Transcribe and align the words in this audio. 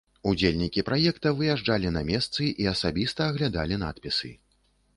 Удзельнікі 0.29 0.83
праекта 0.87 1.33
выязджалі 1.41 1.93
на 1.99 2.03
месцы 2.09 2.49
і 2.65 2.69
асабіста 2.73 3.29
аглядалі 3.35 3.81
надпісы. 3.87 4.35